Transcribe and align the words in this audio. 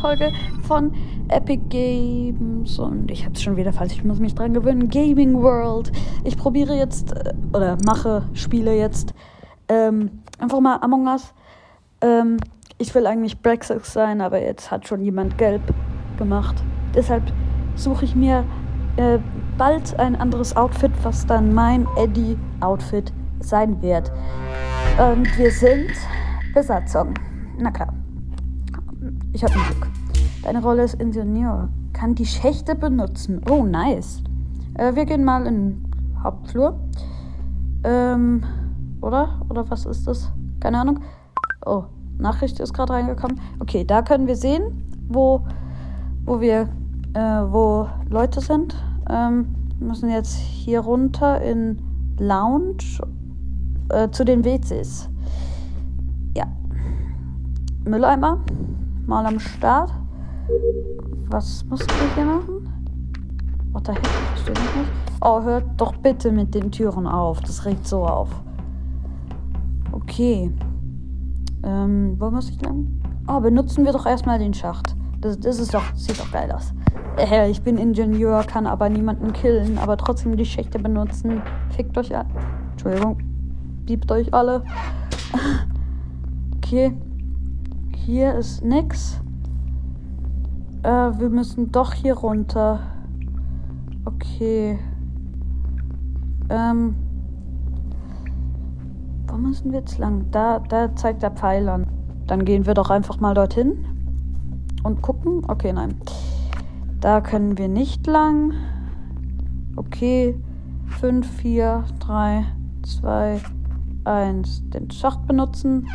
Folge 0.00 0.32
von 0.62 0.92
Epic 1.28 1.62
Games 1.68 2.78
und 2.78 3.10
ich 3.10 3.24
habe 3.24 3.34
es 3.34 3.42
schon 3.42 3.56
wieder 3.56 3.72
falsch, 3.72 3.92
ich 3.92 4.04
muss 4.04 4.18
mich 4.18 4.34
dran 4.34 4.54
gewöhnen. 4.54 4.88
Gaming 4.88 5.34
World. 5.42 5.92
Ich 6.24 6.36
probiere 6.36 6.74
jetzt 6.74 7.12
äh, 7.12 7.34
oder 7.52 7.76
mache, 7.84 8.22
spiele 8.32 8.74
jetzt 8.74 9.14
ähm, 9.68 10.22
einfach 10.38 10.60
mal 10.60 10.76
Among 10.80 11.06
Us. 11.06 11.34
Ähm, 12.00 12.38
ich 12.78 12.94
will 12.94 13.06
eigentlich 13.06 13.40
Brexit 13.42 13.84
sein, 13.84 14.22
aber 14.22 14.40
jetzt 14.40 14.70
hat 14.70 14.88
schon 14.88 15.02
jemand 15.02 15.36
gelb 15.36 15.62
gemacht. 16.16 16.56
Deshalb 16.94 17.24
suche 17.74 18.06
ich 18.06 18.16
mir 18.16 18.44
äh, 18.96 19.18
bald 19.58 19.98
ein 20.00 20.16
anderes 20.16 20.56
Outfit, 20.56 20.92
was 21.02 21.26
dann 21.26 21.52
mein 21.52 21.86
Eddie-Outfit 21.96 23.12
sein 23.40 23.80
wird. 23.82 24.10
Und 24.98 25.38
wir 25.38 25.50
sind 25.50 25.90
Besatzung. 26.54 27.14
Na 27.58 27.70
klar. 27.70 27.99
Ich 29.32 29.44
habe 29.44 29.54
ein 29.54 29.60
Glück. 29.60 29.88
Deine 30.42 30.60
Rolle 30.60 30.82
ist 30.82 30.94
Ingenieur. 30.94 31.68
Kann 31.92 32.16
die 32.16 32.26
Schächte 32.26 32.74
benutzen. 32.74 33.40
Oh, 33.48 33.62
nice. 33.62 34.22
Äh, 34.74 34.94
wir 34.96 35.04
gehen 35.04 35.24
mal 35.24 35.46
in 35.46 35.54
den 35.54 35.90
Hauptflur. 36.22 36.80
Ähm, 37.84 38.42
oder? 39.00 39.40
Oder 39.48 39.70
was 39.70 39.86
ist 39.86 40.06
das? 40.08 40.32
Keine 40.58 40.80
Ahnung. 40.80 41.00
Oh, 41.64 41.84
Nachricht 42.18 42.58
ist 42.58 42.74
gerade 42.74 42.92
reingekommen. 42.92 43.40
Okay, 43.60 43.84
da 43.84 44.02
können 44.02 44.26
wir 44.26 44.36
sehen, 44.36 44.84
wo, 45.08 45.42
wo 46.24 46.40
wir, 46.40 46.68
äh, 47.14 47.20
wo 47.20 47.86
Leute 48.08 48.40
sind. 48.40 48.74
Ähm, 49.08 49.54
wir 49.78 49.88
müssen 49.88 50.10
jetzt 50.10 50.34
hier 50.34 50.80
runter 50.80 51.40
in 51.40 51.78
Lounge 52.18 53.00
äh, 53.90 54.10
zu 54.10 54.24
den 54.24 54.44
WCs. 54.44 55.08
Ja. 56.36 56.46
Mülleimer. 57.84 58.38
Mal 59.06 59.26
am 59.26 59.38
Start. 59.38 59.92
Was 61.30 61.64
muss 61.66 61.80
ich 61.82 62.14
hier 62.14 62.24
machen? 62.24 62.68
What 63.72 63.86
the 63.86 63.92
heck? 63.92 64.06
Verstehe 64.06 64.54
ich 64.54 64.76
nicht. 64.76 64.90
Oh, 65.20 65.42
hört 65.42 65.64
doch 65.76 65.96
bitte 65.96 66.32
mit 66.32 66.54
den 66.54 66.70
Türen 66.70 67.06
auf. 67.06 67.40
Das 67.40 67.64
regt 67.64 67.86
so 67.86 68.04
auf. 68.04 68.28
Okay. 69.92 70.52
Ähm, 71.62 72.16
wo 72.18 72.30
muss 72.30 72.48
ich 72.48 72.60
lang? 72.62 72.88
Oh, 73.28 73.40
benutzen 73.40 73.84
wir 73.84 73.92
doch 73.92 74.06
erstmal 74.06 74.38
den 74.38 74.54
Schacht. 74.54 74.96
Das, 75.20 75.38
das 75.38 75.58
ist 75.58 75.74
doch, 75.74 75.94
sieht 75.94 76.18
doch 76.18 76.32
geil 76.32 76.50
aus. 76.50 76.72
Äh, 77.16 77.50
ich 77.50 77.62
bin 77.62 77.76
Ingenieur, 77.76 78.42
kann 78.44 78.66
aber 78.66 78.88
niemanden 78.88 79.32
killen, 79.32 79.78
aber 79.78 79.96
trotzdem 79.96 80.36
die 80.36 80.46
Schächte 80.46 80.78
benutzen. 80.78 81.42
Fickt 81.76 81.96
euch 81.98 82.16
alle. 82.16 82.26
Entschuldigung. 82.72 83.18
Biebt 83.84 84.10
euch 84.10 84.32
alle. 84.32 84.64
okay. 86.56 86.96
Hier 88.06 88.34
ist 88.34 88.64
nix. 88.64 89.20
Äh, 90.82 90.88
wir 90.88 91.28
müssen 91.28 91.70
doch 91.70 91.92
hier 91.92 92.14
runter. 92.14 92.80
Okay. 94.06 94.78
Ähm. 96.48 96.96
Wo 99.26 99.36
müssen 99.36 99.70
wir 99.70 99.80
jetzt 99.80 99.98
lang? 99.98 100.30
Da, 100.30 100.60
da 100.60 100.96
zeigt 100.96 101.22
der 101.22 101.30
Pfeil 101.30 101.68
an. 101.68 101.86
Dann 102.26 102.46
gehen 102.46 102.64
wir 102.64 102.72
doch 102.72 102.88
einfach 102.88 103.20
mal 103.20 103.34
dorthin 103.34 103.84
und 104.82 105.02
gucken. 105.02 105.42
Okay, 105.46 105.72
nein. 105.72 105.94
Da 107.00 107.20
können 107.20 107.58
wir 107.58 107.68
nicht 107.68 108.06
lang. 108.06 108.54
Okay. 109.76 110.34
5, 110.86 111.30
4, 111.30 111.84
3, 111.98 112.44
2, 112.82 113.40
1. 114.04 114.70
Den 114.70 114.90
Schacht 114.90 115.26
benutzen. 115.26 115.86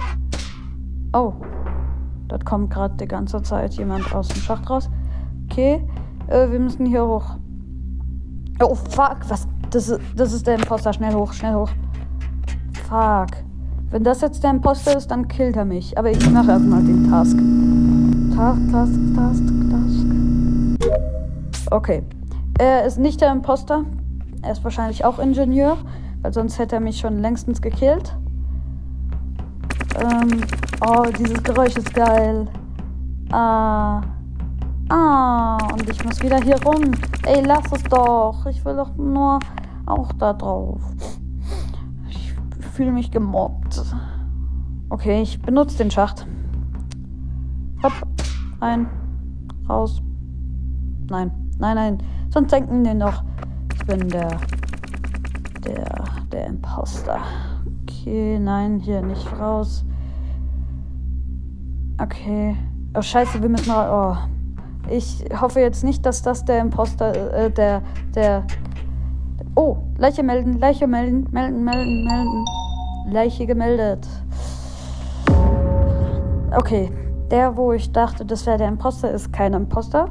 Oh. 1.11 1.33
Dort 2.27 2.45
kommt 2.45 2.71
gerade 2.71 2.95
die 2.95 3.07
ganze 3.07 3.41
Zeit 3.41 3.73
jemand 3.75 4.13
aus 4.13 4.27
dem 4.29 4.41
Schacht 4.41 4.69
raus. 4.69 4.89
Okay. 5.49 5.83
Äh, 6.27 6.49
wir 6.49 6.59
müssen 6.59 6.85
hier 6.85 7.05
hoch. 7.05 7.35
Oh, 8.61 8.75
fuck. 8.75 9.17
Was? 9.27 9.47
Das 9.69 9.99
das 10.15 10.33
ist 10.33 10.47
der 10.47 10.55
Imposter. 10.55 10.93
Schnell 10.93 11.13
hoch, 11.13 11.33
schnell 11.33 11.55
hoch. 11.55 11.69
Fuck. 12.87 13.37
Wenn 13.89 14.03
das 14.03 14.21
jetzt 14.21 14.43
der 14.43 14.51
Imposter 14.51 14.97
ist, 14.97 15.07
dann 15.07 15.27
killt 15.27 15.55
er 15.55 15.65
mich. 15.65 15.97
Aber 15.97 16.11
ich 16.11 16.29
mache 16.31 16.51
erstmal 16.51 16.83
den 16.83 17.09
Task. 17.09 17.37
Task, 18.35 18.59
Task, 18.71 18.99
Task, 19.15 19.43
Task. 19.71 20.05
Okay. 21.71 22.03
Er 22.57 22.85
ist 22.85 22.97
nicht 22.97 23.21
der 23.21 23.31
Imposter. 23.31 23.85
Er 24.41 24.51
ist 24.51 24.63
wahrscheinlich 24.63 25.05
auch 25.05 25.19
Ingenieur, 25.19 25.77
weil 26.21 26.33
sonst 26.33 26.59
hätte 26.59 26.75
er 26.75 26.81
mich 26.81 26.99
schon 26.99 27.19
längstens 27.19 27.61
gekillt. 27.61 28.15
Ähm, 29.99 30.41
oh, 30.85 31.05
dieses 31.17 31.41
Geräusch 31.43 31.75
ist 31.75 31.93
geil. 31.93 32.47
Ah. 33.31 34.01
Ah, 34.89 35.57
und 35.73 35.89
ich 35.89 36.03
muss 36.05 36.21
wieder 36.21 36.39
hier 36.41 36.61
rum. 36.63 36.91
Ey, 37.25 37.41
lass 37.43 37.71
es 37.71 37.83
doch. 37.83 38.45
Ich 38.47 38.63
will 38.63 38.75
doch 38.75 38.95
nur 38.95 39.39
auch 39.87 40.11
da 40.13 40.33
drauf 40.33 40.81
fühle 42.75 42.91
mich 42.91 43.09
gemobbt. 43.09 43.81
Okay, 44.89 45.21
ich 45.21 45.41
benutze 45.41 45.77
den 45.77 45.91
Schacht. 45.91 46.27
Hopp, 47.81 47.93
rein, 48.59 48.87
raus. 49.69 50.01
Nein, 51.09 51.31
nein, 51.57 51.75
nein. 51.75 51.97
Sonst 52.31 52.51
denken 52.51 52.83
die 52.83 52.93
noch, 52.93 53.23
ich 53.73 53.85
bin 53.85 54.09
der, 54.09 54.39
der, 55.65 56.03
der 56.33 56.47
Imposter. 56.47 57.21
Okay, 57.83 58.39
nein, 58.39 58.79
hier 58.79 59.01
nicht 59.01 59.25
raus. 59.39 59.85
Okay. 62.01 62.55
Oh, 62.93 63.01
scheiße, 63.01 63.41
wir 63.41 63.49
müssen 63.49 63.69
mal, 63.69 63.89
oh. 63.89 64.89
Ich 64.89 65.25
hoffe 65.41 65.59
jetzt 65.59 65.83
nicht, 65.83 66.05
dass 66.05 66.21
das 66.21 66.45
der 66.45 66.59
Imposter, 66.59 67.33
äh, 67.33 67.51
der, 67.51 67.81
der, 68.13 68.45
Oh, 69.57 69.77
Leiche 69.97 70.21
melden, 70.21 70.59
Leiche 70.59 70.85
melden, 70.85 71.27
melden, 71.31 71.63
melden, 71.63 72.03
melden. 72.03 72.45
Leiche 73.07 73.45
gemeldet. 73.45 74.05
Okay, 76.51 76.91
der, 77.31 77.55
wo 77.55 77.71
ich 77.71 77.89
dachte, 77.93 78.25
das 78.25 78.45
wäre 78.45 78.57
der 78.57 78.67
Imposter, 78.67 79.11
ist 79.11 79.31
kein 79.31 79.53
Imposter, 79.53 80.09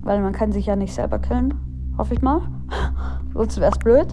weil 0.00 0.22
man 0.22 0.32
kann 0.32 0.50
sich 0.50 0.64
ja 0.64 0.76
nicht 0.76 0.94
selber 0.94 1.18
killen. 1.18 1.52
Hoffe 1.98 2.14
ich 2.14 2.22
mal. 2.22 2.40
Sonst 3.34 3.60
wäre 3.60 3.70
es 3.70 3.78
blöd. 3.78 4.06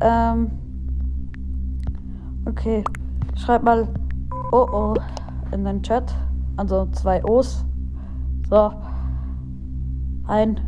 Ähm, 0.00 0.50
okay, 2.46 2.82
schreib 3.36 3.62
mal 3.62 3.86
Oh 4.50 4.66
oh 4.72 4.94
in 5.52 5.64
den 5.64 5.82
Chat. 5.82 6.14
Also 6.60 6.86
zwei 6.92 7.24
O's. 7.24 7.64
So. 8.50 8.70
Ein. 10.26 10.60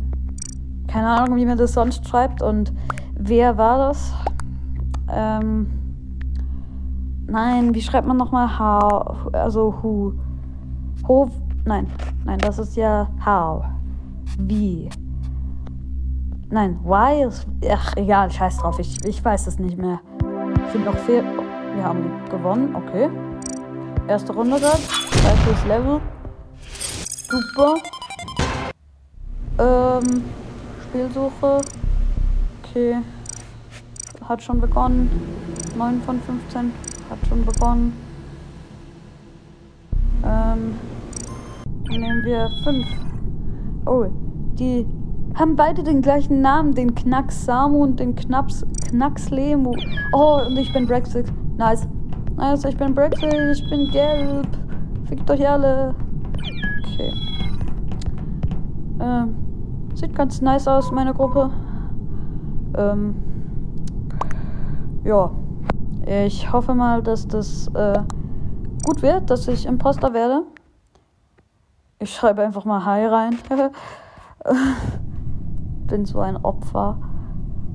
Keine 0.87 1.07
Ahnung, 1.07 1.37
wie 1.37 1.45
man 1.45 1.59
das 1.59 1.73
sonst 1.73 2.07
schreibt. 2.07 2.41
Und 2.41 2.73
wer 3.13 3.59
war 3.59 3.77
das? 3.77 4.11
Ähm. 5.07 5.67
Nein, 7.27 7.75
wie 7.75 7.81
schreibt 7.81 8.07
man 8.07 8.17
nochmal 8.17 8.57
how? 8.57 9.31
Also 9.33 9.71
who? 9.83 10.13
Ho? 11.07 11.29
Nein, 11.65 11.85
nein, 12.25 12.39
das 12.39 12.57
ist 12.57 12.75
ja 12.75 13.07
how. 13.23 13.63
Wie? 14.39 14.89
Nein, 16.49 16.79
why 16.83 17.23
ist. 17.23 17.47
Ach, 17.71 17.95
egal, 17.97 18.31
scheiß 18.31 18.57
drauf, 18.57 18.79
ich, 18.79 19.05
ich 19.05 19.23
weiß 19.23 19.45
es 19.45 19.59
nicht 19.59 19.77
mehr. 19.77 19.99
Sind 20.71 20.85
noch 20.85 20.97
vier. 20.97 21.23
Wir 21.75 21.83
haben 21.83 22.03
gewonnen, 22.31 22.75
okay. 22.75 23.09
Erste 24.07 24.33
Runde 24.33 24.59
gerade. 24.59 25.02
Zweites 25.23 25.65
Level. 25.65 26.01
Super. 27.29 27.75
Ähm, 29.57 30.23
Spielsuche. 30.83 31.61
Okay. 32.61 32.97
Hat 34.27 34.43
schon 34.43 34.59
begonnen. 34.59 35.09
9 35.77 36.01
von 36.01 36.19
15 36.19 36.73
hat 37.09 37.19
schon 37.29 37.45
begonnen. 37.45 37.93
Ähm, 40.25 40.75
nehmen 41.87 42.25
wir 42.25 42.49
fünf. 42.65 42.87
Oh, 43.85 44.07
die 44.59 44.85
haben 45.35 45.55
beide 45.55 45.83
den 45.83 46.01
gleichen 46.01 46.41
Namen, 46.41 46.75
den 46.75 46.95
Knacks 46.95 47.45
Samu 47.45 47.83
und 47.83 47.97
den 47.97 48.13
Knaps 48.13 48.65
Knacks 48.89 49.29
Lemu. 49.29 49.73
Oh, 50.11 50.41
und 50.45 50.57
ich 50.57 50.73
bin 50.73 50.85
Brexit. 50.85 51.31
Nice. 51.57 51.87
Nice, 52.35 52.65
ich 52.65 52.75
bin 52.75 52.93
Brexit, 52.93 53.33
ich 53.53 53.69
bin 53.69 53.89
gelb. 53.91 54.62
Fickt 55.13 55.29
euch 55.29 55.47
alle. 55.47 55.93
Okay. 56.79 57.13
Ähm, 58.99 59.35
sieht 59.93 60.15
ganz 60.15 60.41
nice 60.41 60.67
aus, 60.67 60.91
meine 60.91 61.13
Gruppe. 61.13 61.51
Ähm, 62.75 63.13
ja. 65.03 65.29
Ich 66.25 66.51
hoffe 66.51 66.73
mal, 66.73 67.03
dass 67.03 67.27
das 67.27 67.67
äh, 67.75 67.99
gut 68.85 69.03
wird, 69.03 69.29
dass 69.29 69.47
ich 69.47 69.67
Imposter 69.67 70.15
werde. 70.15 70.45
Ich 71.99 72.11
schreibe 72.11 72.41
einfach 72.41 72.65
mal 72.65 72.83
Hi 72.83 73.05
rein. 73.05 73.37
bin 75.85 76.05
so 76.05 76.21
ein 76.21 76.37
Opfer. 76.37 76.97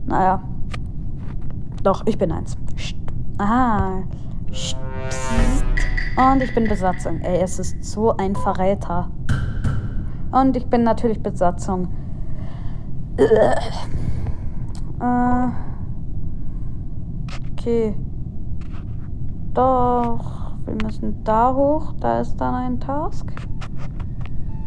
Naja. 0.06 0.42
Doch, 1.84 2.04
ich 2.04 2.18
bin 2.18 2.32
eins. 2.32 2.58
Ah. 3.38 4.02
Und 6.18 6.42
ich 6.42 6.52
bin 6.52 6.68
Besatzung. 6.68 7.20
Ey, 7.20 7.40
es 7.40 7.60
ist 7.60 7.84
so 7.84 8.16
ein 8.16 8.34
Verräter. 8.34 9.08
Und 10.32 10.56
ich 10.56 10.66
bin 10.66 10.82
natürlich 10.82 11.22
Besatzung. 11.22 11.86
Äh, 13.16 13.54
okay. 17.52 17.94
Doch, 19.54 20.54
wir 20.64 20.74
müssen 20.82 21.22
da 21.22 21.54
hoch. 21.54 21.94
Da 22.00 22.20
ist 22.20 22.36
dann 22.36 22.54
ein 22.54 22.80
Task. 22.80 23.30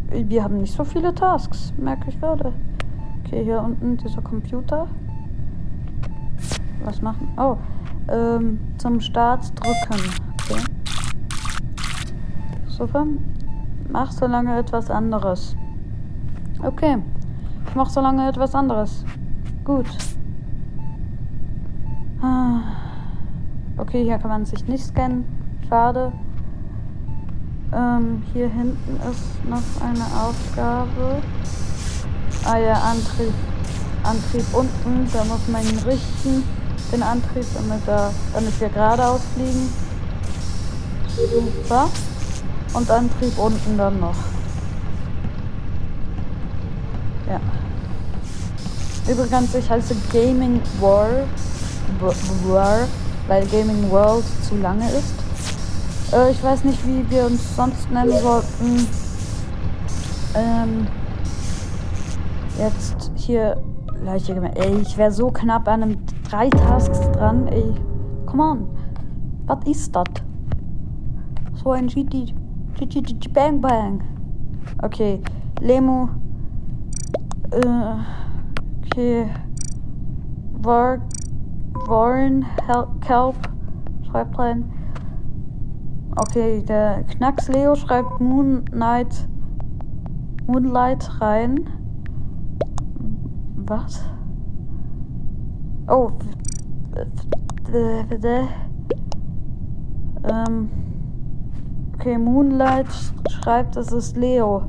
Wir 0.09 0.45
haben 0.45 0.59
nicht 0.59 0.73
so 0.73 0.85
viele 0.85 1.13
Tasks, 1.13 1.73
merke 1.77 2.09
ich 2.09 2.19
gerade. 2.19 2.53
Okay, 3.19 3.43
hier 3.43 3.61
unten 3.61 3.97
dieser 3.97 4.21
Computer. 4.21 4.87
Was 6.85 7.01
machen? 7.01 7.27
Oh, 7.37 7.57
ähm, 8.09 8.59
zum 8.77 9.01
Start 9.01 9.51
drücken. 9.59 10.20
Super. 12.81 13.05
Mach 13.91 14.11
so 14.11 14.25
lange 14.25 14.57
etwas 14.57 14.89
anderes. 14.89 15.55
Okay. 16.63 16.97
Ich 17.67 17.75
mach 17.75 17.91
so 17.91 18.01
lange 18.01 18.27
etwas 18.27 18.55
anderes. 18.55 19.05
Gut. 19.63 19.85
Ah. 22.23 22.61
Okay, 23.77 24.03
hier 24.03 24.17
kann 24.17 24.31
man 24.31 24.45
sich 24.45 24.67
nicht 24.67 24.83
scannen. 24.83 25.25
Schade. 25.69 26.11
Ähm, 27.71 28.23
hier 28.33 28.49
hinten 28.49 28.95
ist 29.11 29.45
noch 29.47 29.87
eine 29.87 30.05
Aufgabe. 30.19 31.21
Ah 32.45 32.57
ja, 32.57 32.73
Antrieb. 32.73 33.33
Antrieb 34.01 34.45
unten. 34.53 35.07
Da 35.13 35.23
muss 35.25 35.47
man 35.49 35.61
ihn 35.61 35.77
richten. 35.85 36.43
Den 36.91 37.03
Antrieb, 37.03 37.45
damit, 37.53 37.87
er, 37.87 38.11
damit 38.33 38.59
wir 38.59 38.69
geradeaus 38.69 39.21
fliegen. 39.35 39.69
Super. 41.15 41.87
Und 42.73 42.89
Antrieb 42.89 43.37
unten 43.37 43.77
dann 43.77 43.99
noch. 43.99 44.15
Ja. 47.27 47.39
Übrigens, 49.11 49.53
ich 49.55 49.69
heiße 49.69 49.95
Gaming 50.11 50.61
World, 50.79 51.27
War, 52.45 52.87
weil 53.27 53.45
Gaming 53.47 53.89
World 53.91 54.23
zu 54.47 54.55
lange 54.57 54.89
ist. 54.89 55.13
Äh, 56.13 56.31
ich 56.31 56.43
weiß 56.43 56.63
nicht, 56.63 56.79
wie 56.87 57.09
wir 57.09 57.25
uns 57.25 57.55
sonst 57.55 57.91
nennen 57.91 58.17
sollten. 58.21 58.87
Ähm, 60.35 60.87
jetzt 62.57 63.11
hier 63.15 63.61
gleiche 64.01 64.33
Ey, 64.55 64.77
ich 64.81 64.97
wäre 64.97 65.11
so 65.11 65.29
knapp 65.29 65.67
an 65.67 65.83
einem 65.83 65.97
drei 66.29 66.49
Tasks 66.49 66.99
dran. 67.11 67.47
Ey, 67.47 67.73
come 68.25 68.43
on. 68.43 68.69
Was 69.45 69.59
ist 69.65 69.95
das? 69.95 70.05
So 71.63 71.71
ein 71.71 71.87
GT. 71.87 72.33
Bang 73.33 73.61
Bang. 73.61 74.03
Okay. 74.81 75.21
Lemo. 75.59 76.09
Äh, 77.51 77.95
okay. 78.85 79.29
War, 80.53 80.99
Warren 81.87 82.45
Kelp 83.01 83.35
schreibt 84.09 84.37
rein. 84.37 84.71
Okay, 86.15 86.61
der 86.63 87.03
Knacks 87.03 87.47
Leo 87.47 87.75
schreibt 87.75 88.19
Moonlight 88.19 89.27
Moonlight 90.47 91.21
rein. 91.21 91.69
Was? 93.55 94.03
Oh. 95.87 96.11
Ähm. 100.23 100.69
Okay, 102.01 102.17
Moonlight 102.17 102.87
schreibt, 103.29 103.77
es 103.77 103.91
ist 103.91 104.17
Leo. 104.17 104.63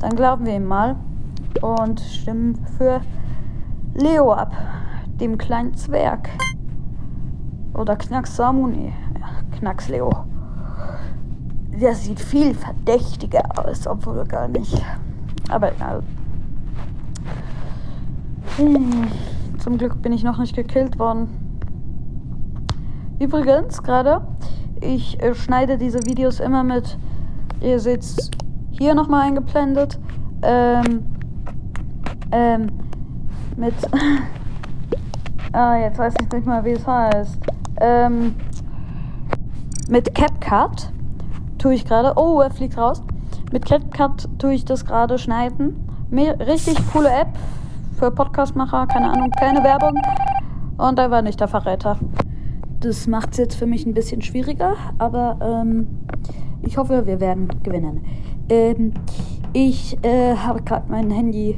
Dann 0.00 0.14
glauben 0.14 0.46
wir 0.46 0.54
ihm 0.54 0.66
mal 0.66 0.94
und 1.60 1.98
stimmen 1.98 2.54
für 2.78 3.00
Leo 3.94 4.32
ab, 4.32 4.52
dem 5.18 5.38
kleinen 5.38 5.74
Zwerg. 5.74 6.28
Oder 7.74 7.96
Knacks 7.96 8.36
Samuni. 8.36 8.92
Ja, 9.18 9.58
Knacks 9.58 9.88
Leo. 9.88 10.12
Der 11.80 11.96
sieht 11.96 12.20
viel 12.20 12.54
verdächtiger 12.54 13.42
aus, 13.56 13.88
obwohl 13.88 14.24
gar 14.24 14.46
nicht. 14.46 14.80
Aber 15.48 15.72
ja. 15.80 16.00
Hm, 18.58 19.08
zum 19.58 19.78
Glück 19.78 20.00
bin 20.00 20.12
ich 20.12 20.22
noch 20.22 20.38
nicht 20.38 20.54
gekillt 20.54 20.96
worden. 21.00 21.28
Übrigens, 23.18 23.82
gerade, 23.82 24.22
ich 24.82 25.22
äh, 25.22 25.34
schneide 25.34 25.78
diese 25.78 26.04
Videos 26.04 26.40
immer 26.40 26.64
mit, 26.64 26.98
ihr 27.60 27.78
seht 27.78 28.04
hier 28.70 28.94
nochmal 28.94 29.26
eingeblendet, 29.26 29.98
ähm, 30.42 31.06
ähm, 32.32 32.66
mit, 33.56 33.74
ah, 35.52 35.76
jetzt 35.76 35.98
weiß 35.98 36.14
ich 36.20 36.32
nicht 36.32 36.46
mal, 36.46 36.64
wie 36.64 36.72
es 36.72 36.86
heißt, 36.86 37.38
ähm, 37.80 38.34
mit 39.88 40.14
CapCut 40.14 40.90
tue 41.58 41.74
ich 41.74 41.84
gerade. 41.84 42.14
Oh, 42.16 42.40
er 42.40 42.50
fliegt 42.50 42.78
raus. 42.78 43.02
Mit 43.52 43.66
CapCut 43.66 44.28
tue 44.38 44.54
ich 44.54 44.64
das 44.64 44.84
gerade 44.84 45.18
schneiden. 45.18 45.88
Richtig 46.10 46.76
coole 46.92 47.10
App 47.10 47.28
für 47.98 48.10
Podcastmacher, 48.10 48.86
keine 48.86 49.10
Ahnung, 49.10 49.30
keine 49.38 49.62
Werbung. 49.62 50.00
Und 50.78 50.98
er 50.98 51.10
war 51.10 51.22
nicht 51.22 51.40
der 51.40 51.48
Verräter. 51.48 51.98
Das 52.82 53.06
macht 53.06 53.32
es 53.32 53.38
jetzt 53.38 53.54
für 53.54 53.66
mich 53.66 53.86
ein 53.86 53.94
bisschen 53.94 54.22
schwieriger, 54.22 54.74
aber 54.98 55.38
ähm, 55.40 55.86
ich 56.62 56.76
hoffe, 56.76 57.06
wir 57.06 57.20
werden 57.20 57.48
gewinnen. 57.62 58.04
Ähm, 58.48 58.92
ich 59.52 59.96
äh, 60.02 60.34
habe 60.34 60.62
gerade 60.62 60.90
mein 60.90 61.10
Handy 61.10 61.56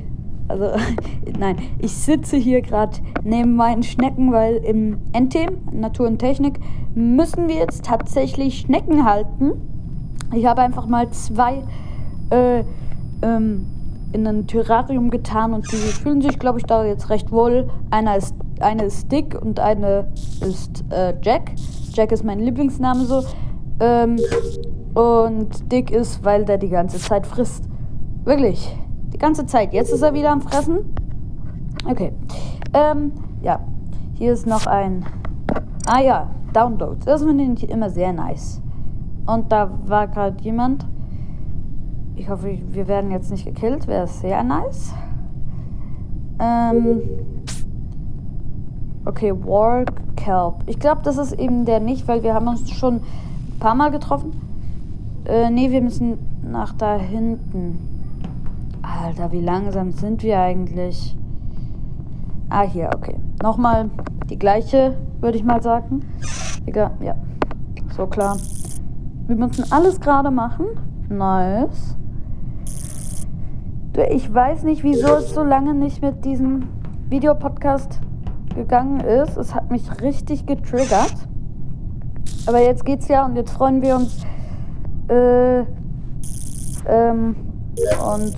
also, 0.48 0.66
nein, 1.38 1.56
ich 1.78 1.92
sitze 1.92 2.36
hier 2.36 2.60
gerade 2.60 2.98
neben 3.22 3.56
meinen 3.56 3.82
Schnecken, 3.82 4.32
weil 4.32 4.56
im 4.56 4.98
NT, 5.16 5.72
Natur 5.72 6.06
und 6.06 6.18
Technik, 6.18 6.60
müssen 6.94 7.48
wir 7.48 7.56
jetzt 7.56 7.84
tatsächlich 7.84 8.60
Schnecken 8.60 9.04
halten. 9.04 9.52
Ich 10.34 10.46
habe 10.46 10.62
einfach 10.62 10.86
mal 10.86 11.10
zwei 11.10 11.62
äh, 12.30 12.64
ähm, 13.22 13.66
in 14.12 14.26
ein 14.26 14.46
Terrarium 14.46 15.10
getan 15.10 15.54
und 15.54 15.70
die 15.72 15.76
fühlen 15.76 16.20
sich, 16.20 16.38
glaube 16.38 16.58
ich, 16.58 16.64
da 16.66 16.84
jetzt 16.84 17.10
recht 17.10 17.32
wohl. 17.32 17.68
Einer 17.90 18.16
ist, 18.16 18.34
eine 18.60 18.84
ist 18.84 19.10
Dick 19.10 19.40
und 19.40 19.60
eine 19.60 20.06
ist 20.40 20.84
äh, 20.90 21.14
Jack. 21.22 21.52
Jack 21.93 22.12
ist 22.12 22.24
mein 22.24 22.40
Lieblingsname 22.40 23.05
so. 23.05 23.24
Ähm, 23.81 24.19
und 24.94 25.72
Dick 25.72 25.90
ist, 25.90 26.24
weil 26.24 26.44
der 26.44 26.58
die 26.58 26.69
ganze 26.69 26.98
Zeit 26.98 27.26
frisst. 27.26 27.64
Wirklich. 28.24 28.76
Die 29.12 29.19
ganze 29.19 29.46
Zeit. 29.46 29.72
Jetzt 29.72 29.93
ist 29.93 30.02
er 30.02 30.14
wieder 30.14 30.31
am 30.31 30.40
Fressen. 30.40 30.94
Okay. 31.88 32.12
Ähm, 32.72 33.12
ja. 33.43 33.60
Hier 34.14 34.32
ist 34.32 34.46
noch 34.46 34.67
ein. 34.67 35.05
Ah 35.86 36.00
ja, 36.00 36.31
Download. 36.52 36.96
Das 37.05 37.22
finde 37.22 37.44
ich 37.44 37.69
immer 37.69 37.90
sehr 37.90 38.12
nice. 38.12 38.60
Und 39.26 39.50
da 39.50 39.70
war 39.86 40.08
gerade 40.08 40.43
jemand. 40.43 40.86
Ich 42.17 42.29
hoffe, 42.29 42.58
wir 42.69 42.86
werden 42.86 43.10
jetzt 43.10 43.31
nicht 43.31 43.44
gekillt. 43.44 43.88
Wäre 43.88 44.06
sehr 44.06 44.43
nice. 44.44 44.94
Ähm. 46.38 47.02
Okay, 49.06 49.32
War 49.32 49.84
Kelp. 50.17 50.55
Ich 50.67 50.79
glaube, 50.79 51.03
das 51.05 51.19
ist 51.19 51.32
eben 51.32 51.67
der 51.67 51.81
nicht, 51.81 52.08
weil 52.08 52.23
wir 52.23 52.34
haben 52.34 52.49
uns 52.49 52.70
schon 52.70 52.96
ein 52.96 53.58
paar 53.61 53.75
Mal 53.75 53.91
getroffen. 53.91 54.32
Äh, 55.27 55.51
nee, 55.51 55.70
wir 55.70 55.82
müssen 55.82 56.19
nach 56.43 56.73
da 56.73 56.96
hinten. 56.96 57.79
Alter, 58.82 59.32
wie 59.32 59.41
langsam 59.41 59.93
sind 59.93 60.23
wir 60.23 60.39
eigentlich? 60.39 61.17
Ah, 62.49 62.63
hier, 62.63 62.91
okay. 62.94 63.17
Nochmal 63.43 63.91
die 64.31 64.39
gleiche, 64.39 64.96
würde 65.20 65.37
ich 65.37 65.44
mal 65.44 65.63
sagen. 65.63 66.03
Egal, 66.67 66.93
ja. 67.01 67.15
So 67.96 68.06
klar. 68.06 68.39
Wir 69.27 69.37
müssen 69.37 69.70
alles 69.70 70.01
gerade 70.01 70.31
machen. 70.31 70.67
Nice. 71.08 71.96
Ich 74.11 74.32
weiß 74.32 74.65
nicht, 74.65 74.82
wieso 74.82 75.17
es 75.17 75.34
so 75.34 75.43
lange 75.43 75.75
nicht 75.75 76.03
mit 76.03 76.25
diesem 76.25 76.65
Videopodcast 77.08 78.01
gegangen 78.55 79.01
ist. 79.01 79.37
Es 79.37 79.55
hat 79.55 79.70
mich 79.70 80.01
richtig 80.01 80.46
getriggert. 80.46 81.15
Aber 82.46 82.61
jetzt 82.61 82.84
geht's 82.84 83.08
ja 83.08 83.25
und 83.25 83.37
jetzt 83.37 83.53
freuen 83.53 83.82
wir 83.82 83.96
uns. 83.96 84.25
Äh, 85.08 85.65
ähm, 86.87 87.37
und 88.15 88.34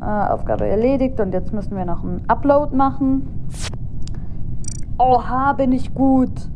äh, 0.00 0.04
Aufgabe 0.04 0.66
erledigt 0.66 1.20
und 1.20 1.32
jetzt 1.32 1.52
müssen 1.52 1.76
wir 1.76 1.84
noch 1.84 2.02
einen 2.02 2.22
Upload 2.28 2.74
machen. 2.74 3.48
Oha, 4.98 5.52
bin 5.52 5.72
ich 5.72 5.94
gut. 5.94 6.50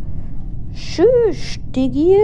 Tschüss, 0.73 1.59
Diggi. 1.75 2.17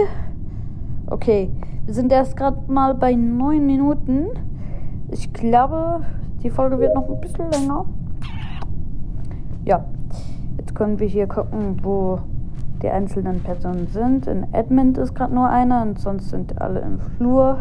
Okay, 1.07 1.51
wir 1.85 1.93
sind 1.93 2.11
erst 2.11 2.35
gerade 2.35 2.71
mal 2.71 2.95
bei 2.95 3.13
neun 3.13 3.65
Minuten. 3.65 4.27
Ich 5.09 5.31
glaube, 5.31 6.01
die 6.43 6.49
Folge 6.49 6.79
wird 6.79 6.95
noch 6.95 7.07
ein 7.09 7.21
bisschen 7.21 7.49
länger. 7.51 7.85
Können 10.77 10.99
wir 10.99 11.07
hier 11.07 11.25
gucken, 11.25 11.79
wo 11.81 12.19
die 12.83 12.89
einzelnen 12.89 13.39
Personen 13.39 13.87
sind. 13.87 14.27
In 14.27 14.53
Edmund 14.53 14.99
ist 14.99 15.15
gerade 15.15 15.33
nur 15.33 15.49
einer 15.49 15.81
und 15.81 15.97
sonst 15.97 16.29
sind 16.29 16.61
alle 16.61 16.81
im 16.81 16.99
Flur. 16.99 17.57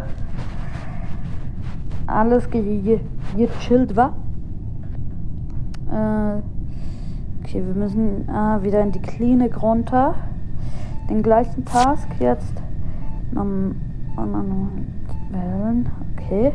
Alles 2.07 2.51
gechillt 2.51 3.97
war. 3.97 4.13
Äh, 5.91 6.43
okay, 7.41 7.63
wir 7.67 7.75
müssen 7.75 8.29
äh, 8.29 8.63
wieder 8.63 8.83
in 8.83 8.93
die 8.93 9.01
Klinik 9.01 9.63
runter. 9.63 10.17
Den 11.09 11.23
gleichen 11.23 11.65
Task 11.65 12.09
jetzt. 12.21 12.63
Um, 13.35 13.77
um, 14.19 14.69
wählen. 15.31 15.89
Okay. 16.19 16.53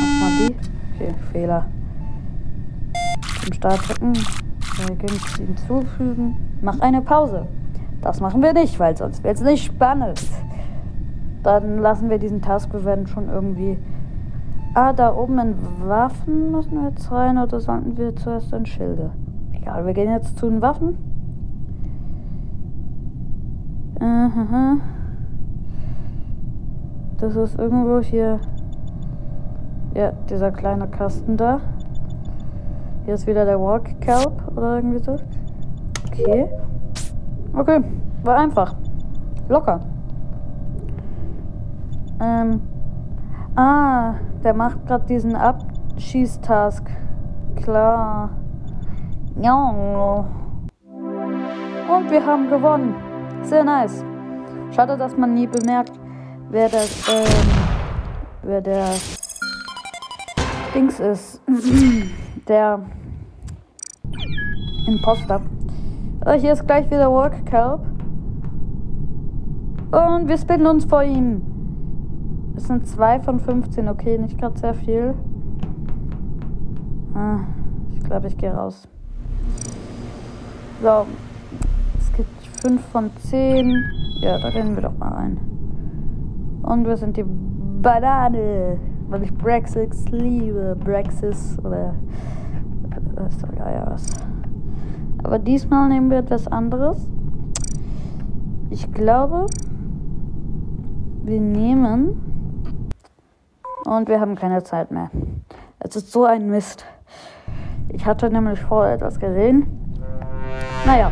Mach 0.00 0.20
mal 0.20 0.48
die. 0.48 0.56
Okay, 0.96 1.14
Fehler. 1.30 1.66
Zum 3.44 3.52
Start 3.52 3.88
drücken. 3.88 4.14
Hinzufügen. 4.76 6.36
Mach 6.60 6.80
eine 6.80 7.02
Pause. 7.02 7.46
Das 8.02 8.20
machen 8.20 8.42
wir 8.42 8.52
nicht, 8.52 8.78
weil 8.78 8.96
sonst 8.96 9.24
wird 9.24 9.36
es 9.36 9.42
nicht 9.42 9.64
spannend. 9.64 10.22
Dann 11.42 11.78
lassen 11.78 12.10
wir 12.10 12.18
diesen 12.18 12.42
Task. 12.42 12.72
Wir 12.72 12.84
werden 12.84 13.06
schon 13.06 13.28
irgendwie. 13.28 13.78
Ah, 14.74 14.92
da 14.92 15.14
oben 15.14 15.38
in 15.38 15.54
Waffen 15.86 16.52
müssen 16.52 16.80
wir 16.80 16.88
jetzt 16.90 17.10
rein 17.10 17.38
oder 17.38 17.60
sollten 17.60 17.96
wir 17.96 18.14
zuerst 18.14 18.52
in 18.52 18.66
Schilde? 18.66 19.10
Egal, 19.52 19.86
wir 19.86 19.94
gehen 19.94 20.10
jetzt 20.10 20.36
zu 20.38 20.50
den 20.50 20.60
Waffen. 20.60 20.98
Das 27.18 27.34
ist 27.34 27.58
irgendwo 27.58 28.00
hier. 28.00 28.38
Ja, 29.94 30.12
dieser 30.28 30.50
kleine 30.52 30.86
Kasten 30.88 31.36
da. 31.38 31.60
Hier 33.06 33.14
ist 33.14 33.28
wieder 33.28 33.44
der 33.44 33.60
Walk 33.60 34.00
Kelp 34.00 34.32
oder 34.56 34.76
irgendwie 34.76 34.98
so. 34.98 35.14
Okay. 36.08 36.48
Okay, 37.56 37.80
war 38.24 38.36
einfach. 38.36 38.74
Locker. 39.48 39.78
Ähm. 42.20 42.60
Ah, 43.54 44.14
der 44.42 44.54
macht 44.54 44.84
gerade 44.88 45.06
diesen 45.06 45.36
Abschießtask. 45.36 46.82
Klar. 47.54 48.30
Ja. 49.40 50.24
Und 51.88 52.10
wir 52.10 52.26
haben 52.26 52.50
gewonnen. 52.50 52.92
Sehr 53.42 53.62
nice. 53.62 54.04
Schade, 54.72 54.98
dass 54.98 55.16
man 55.16 55.32
nie 55.32 55.46
bemerkt, 55.46 55.92
wer 56.50 56.68
das, 56.68 57.08
ähm, 57.08 57.48
wer 58.42 58.60
der 58.60 58.88
Dings 60.74 60.98
ist. 60.98 61.40
der 62.48 62.80
Imposter. 64.86 65.40
Äh, 66.24 66.38
hier 66.38 66.52
ist 66.52 66.66
gleich 66.66 66.86
wieder 66.86 67.10
Work 67.10 67.44
Kelp. 67.46 67.80
Und 69.90 70.28
wir 70.28 70.38
spinnen 70.38 70.66
uns 70.66 70.84
vor 70.84 71.02
ihm. 71.02 71.42
Es 72.56 72.68
sind 72.68 72.86
2 72.86 73.20
von 73.20 73.38
15, 73.38 73.88
okay, 73.88 74.18
nicht 74.18 74.38
gerade 74.38 74.58
sehr 74.58 74.74
viel. 74.74 75.14
Ah, 77.14 77.40
ich 77.94 78.00
glaube, 78.04 78.26
ich 78.28 78.36
gehe 78.36 78.52
raus. 78.52 78.88
So. 80.82 81.06
Es 81.98 82.12
gibt 82.12 82.46
5 82.60 82.84
von 82.86 83.10
10. 83.16 83.72
Ja, 84.20 84.38
da 84.38 84.50
gehen 84.50 84.74
wir 84.74 84.82
doch 84.82 84.96
mal 84.98 85.12
rein. 85.12 85.38
Und 86.62 86.86
wir 86.86 86.96
sind 86.96 87.16
die 87.16 87.24
Banane. 87.24 88.78
Weil 89.08 89.22
ich 89.22 89.32
Brexit 89.32 89.94
liebe. 90.10 90.76
Brexit 90.82 91.36
oder. 91.62 91.94
Ist 93.28 93.42
doch 93.42 93.52
ja 93.56 93.86
was. 93.86 94.06
Aber 95.22 95.38
diesmal 95.38 95.88
nehmen 95.88 96.10
wir 96.10 96.18
etwas 96.18 96.46
anderes. 96.46 97.06
Ich 98.70 98.92
glaube, 98.92 99.46
wir 101.22 101.40
nehmen. 101.40 102.22
Und 103.84 104.08
wir 104.08 104.20
haben 104.20 104.34
keine 104.34 104.62
Zeit 104.64 104.90
mehr. 104.90 105.10
Es 105.78 105.96
ist 105.96 106.12
so 106.12 106.24
ein 106.24 106.48
Mist. 106.48 106.84
Ich 107.88 108.04
hatte 108.04 108.30
nämlich 108.30 108.60
vorher 108.60 108.94
etwas 108.94 109.18
gesehen. 109.18 109.66
Naja. 110.84 111.10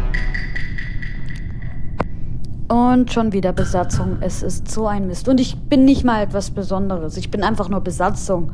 Und 2.68 3.12
schon 3.12 3.32
wieder 3.32 3.52
Besatzung. 3.52 4.18
Es 4.20 4.42
ist 4.42 4.70
so 4.70 4.86
ein 4.86 5.06
Mist. 5.06 5.28
Und 5.28 5.40
ich 5.40 5.68
bin 5.68 5.84
nicht 5.84 6.04
mal 6.04 6.22
etwas 6.22 6.50
Besonderes. 6.50 7.16
Ich 7.16 7.30
bin 7.30 7.42
einfach 7.42 7.68
nur 7.68 7.80
Besatzung. 7.80 8.52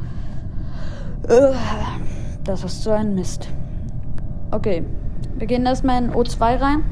Äh, 1.28 1.52
das 2.50 2.64
ist 2.64 2.82
so 2.82 2.90
ein 2.90 3.14
Mist. 3.14 3.48
Okay. 4.50 4.84
Wir 5.36 5.46
gehen 5.46 5.64
erstmal 5.64 6.02
in 6.02 6.10
O2 6.10 6.60
rein. 6.60 6.82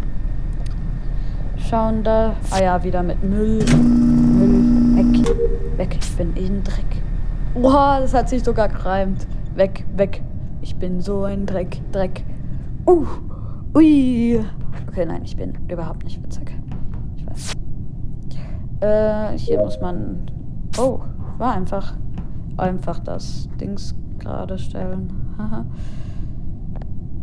Schauen 1.56 2.04
da. 2.04 2.36
Ah 2.52 2.62
ja, 2.62 2.84
wieder 2.84 3.02
mit 3.02 3.24
Müll. 3.24 3.64
Müll. 3.64 4.96
Weg. 4.96 5.28
Weg. 5.76 5.98
Ich 6.00 6.16
bin 6.16 6.32
in 6.36 6.62
Dreck. 6.62 7.02
Oha, 7.54 7.98
das 7.98 8.14
hat 8.14 8.28
sich 8.28 8.44
sogar 8.44 8.68
gereimt. 8.68 9.26
Weg, 9.56 9.84
weg. 9.96 10.22
Ich 10.62 10.76
bin 10.76 11.00
so 11.00 11.24
ein 11.24 11.44
Dreck, 11.44 11.80
Dreck. 11.90 12.22
Uh. 12.86 13.04
Ui. 13.74 14.40
Okay, 14.86 15.06
nein, 15.06 15.22
ich 15.24 15.36
bin 15.36 15.58
überhaupt 15.66 16.04
nicht 16.04 16.22
witzig. 16.22 16.56
Ich 17.16 17.26
weiß. 17.26 17.52
Äh, 18.80 19.36
hier 19.36 19.58
muss 19.58 19.80
man. 19.80 20.30
Oh, 20.78 21.00
war 21.38 21.54
einfach. 21.54 21.94
Einfach 22.56 23.00
das 23.00 23.48
Dings 23.60 23.96
gerade 24.20 24.56
stellen. 24.56 25.27
Haha. 25.38 25.64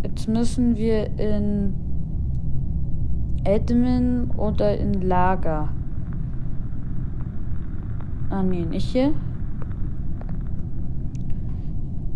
Jetzt 0.04 0.28
müssen 0.30 0.78
wir 0.78 1.08
in 1.20 1.74
Admin 3.46 4.32
oder 4.38 4.78
in 4.78 5.02
Lager. 5.02 5.70
Ah, 8.30 8.42
nee, 8.42 8.66
nicht 8.66 8.86
hier. 8.86 9.14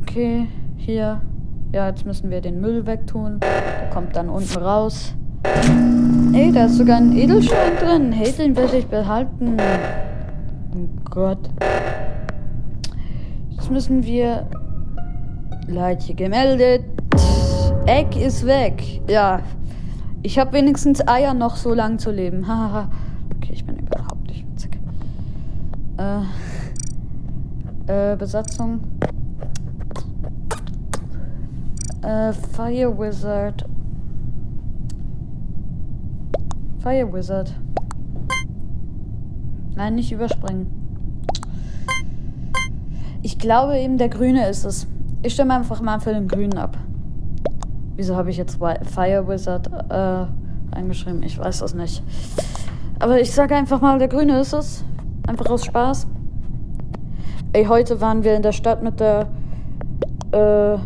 Okay, 0.01 0.47
hier. 0.77 1.21
Ja, 1.71 1.87
jetzt 1.87 2.05
müssen 2.05 2.31
wir 2.31 2.41
den 2.41 2.61
Müll 2.61 2.87
wegtun. 2.87 3.39
Der 3.41 3.89
kommt 3.91 4.15
dann 4.15 4.29
unten 4.29 4.57
raus. 4.57 5.13
Ey, 6.33 6.51
da 6.51 6.65
ist 6.65 6.77
sogar 6.77 6.97
ein 6.97 7.11
Edelstein 7.15 7.75
drin. 7.79 8.11
Hey, 8.11 8.31
den 8.31 8.55
werde 8.55 8.77
ich 8.77 8.87
behalten. 8.87 9.57
Oh 10.73 10.87
Gott. 11.09 11.49
Jetzt 13.51 13.69
müssen 13.69 14.03
wir 14.03 14.47
Leiche 15.69 16.15
gemeldet. 16.15 16.83
Egg 17.85 18.19
ist 18.19 18.45
weg. 18.45 19.01
Ja. 19.07 19.41
Ich 20.23 20.39
habe 20.39 20.53
wenigstens 20.53 21.07
Eier 21.07 21.33
noch 21.33 21.55
so 21.55 21.73
lang 21.73 21.99
zu 21.99 22.11
leben. 22.11 22.47
Hahaha. 22.47 22.89
okay, 23.35 23.53
ich 23.53 23.65
bin 23.65 23.77
überhaupt 23.77 24.27
nicht 24.27 24.45
witzig. 24.51 24.79
Äh, 25.97 28.13
äh, 28.13 28.17
Besatzung. 28.17 28.81
Äh, 32.01 32.33
Fire 32.33 32.97
Wizard. 32.97 33.65
Fire 36.79 37.13
Wizard. 37.13 37.53
Nein, 39.75 39.95
nicht 39.95 40.11
überspringen. 40.11 40.67
Ich 43.21 43.37
glaube 43.37 43.77
eben, 43.77 43.97
der 43.97 44.09
Grüne 44.09 44.47
ist 44.47 44.65
es. 44.65 44.87
Ich 45.21 45.33
stimme 45.33 45.53
einfach 45.53 45.81
mal 45.81 45.99
für 45.99 46.13
den 46.13 46.29
Grünen 46.29 46.57
ab. 46.57 46.77
Wieso 47.97 48.15
habe 48.15 48.29
ich 48.29 48.37
jetzt 48.37 48.57
Fire 48.57 49.27
Wizard 49.27 49.67
äh, 49.89 50.25
reingeschrieben? 50.73 51.23
Ich 51.23 51.37
weiß 51.37 51.59
das 51.59 51.75
nicht. 51.75 52.01
Aber 52.99 53.19
ich 53.19 53.33
sage 53.33 53.53
einfach 53.53 53.81
mal, 53.81 53.99
der 53.99 54.07
Grüne 54.07 54.39
ist 54.39 54.53
es. 54.53 54.85
Einfach 55.27 55.49
aus 55.49 55.65
Spaß. 55.65 56.07
Ey, 57.51 57.65
heute 57.65 57.99
waren 57.99 58.23
wir 58.23 58.37
in 58.37 58.43
der 58.43 58.53
Stadt 58.53 58.81
mit 58.81 59.01
der 59.01 59.27
äh, 60.31 60.77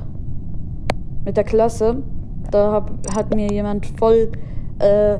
mit 1.25 1.37
der 1.37 1.43
Klasse. 1.43 2.01
Da 2.49 2.71
hab, 2.71 2.91
hat 3.13 3.35
mir 3.35 3.51
jemand 3.51 3.85
voll 3.85 4.31
äh, 4.79 5.19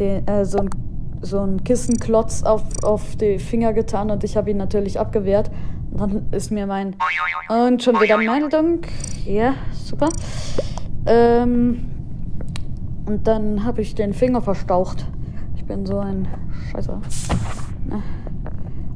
den, 0.00 0.26
äh, 0.26 0.44
so 0.44 0.58
ein 0.58 0.70
so 1.20 1.40
ein 1.40 1.62
Kissenklotz 1.64 2.42
auf, 2.42 2.62
auf 2.82 3.16
die 3.16 3.38
Finger 3.38 3.72
getan 3.72 4.10
und 4.10 4.22
ich 4.24 4.36
habe 4.36 4.50
ihn 4.50 4.56
natürlich 4.56 4.98
abgewehrt. 5.00 5.50
Dann 5.92 6.26
ist 6.30 6.50
mir 6.50 6.66
mein. 6.66 6.94
Und 7.48 7.82
schon 7.82 8.00
wieder 8.00 8.18
Meldung. 8.18 8.80
Ja, 9.24 9.54
super. 9.72 10.10
Ähm, 11.06 11.88
und 13.06 13.26
dann 13.26 13.64
habe 13.64 13.80
ich 13.80 13.94
den 13.94 14.12
Finger 14.12 14.42
verstaucht. 14.42 15.06
Ich 15.56 15.64
bin 15.64 15.86
so 15.86 15.98
ein 15.98 16.28
Scheiße. 16.70 17.00